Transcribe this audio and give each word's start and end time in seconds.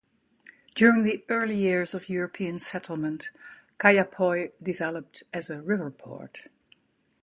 During 0.73 1.03
the 1.03 1.23
early 1.29 1.55
years 1.55 1.93
of 1.93 2.09
European 2.09 2.57
settlement, 2.57 3.29
Kaiapoi 3.77 4.49
developed 4.59 5.21
as 5.31 5.51
a 5.51 5.61
river 5.61 5.91
port. 5.91 6.47